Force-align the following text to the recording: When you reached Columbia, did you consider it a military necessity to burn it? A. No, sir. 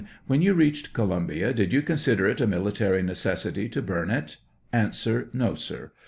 When 0.25 0.41
you 0.41 0.55
reached 0.55 0.93
Columbia, 0.93 1.53
did 1.53 1.71
you 1.73 1.83
consider 1.83 2.25
it 2.25 2.41
a 2.41 2.47
military 2.47 3.03
necessity 3.03 3.69
to 3.69 3.83
burn 3.83 4.09
it? 4.09 4.37
A. 4.73 4.91
No, 5.31 5.53
sir. 5.53 5.91